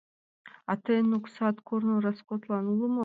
А 0.71 0.73
тыйын 0.83 1.09
оксат 1.17 1.57
корно 1.67 1.95
роскотлан 2.03 2.65
уло? 2.73 2.87